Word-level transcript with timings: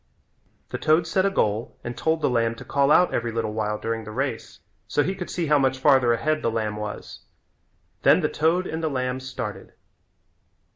The 0.69 0.79
toad 0.79 1.05
set 1.05 1.27
a 1.27 1.29
goal 1.29 1.77
and 1.83 1.95
told 1.95 2.23
the 2.23 2.29
lamb 2.31 2.55
to 2.55 2.65
call 2.65 2.89
out 2.91 3.13
every 3.13 3.31
little 3.31 3.53
while 3.53 3.77
during 3.77 4.03
the 4.03 4.09
race 4.09 4.59
so 4.87 5.03
he 5.03 5.13
could 5.13 5.29
see 5.29 5.45
how 5.45 5.59
much 5.59 5.77
farther 5.77 6.11
ahead 6.11 6.41
the 6.41 6.49
lamb 6.49 6.75
was. 6.75 7.19
Then 8.01 8.21
the 8.21 8.27
toad 8.27 8.65
and 8.65 8.81
the 8.81 8.89
lamb 8.89 9.19
started. 9.19 9.73